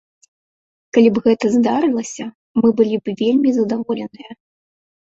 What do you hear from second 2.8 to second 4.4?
былі б вельмі задаволеныя.